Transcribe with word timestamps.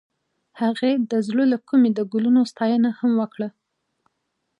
هغې 0.61 0.91
د 1.11 1.13
زړه 1.27 1.43
له 1.51 1.57
کومې 1.67 1.89
د 1.93 1.99
ګلونه 2.11 2.39
ستاینه 2.51 2.89
هم 2.99 3.11
وکړه. 3.21 3.49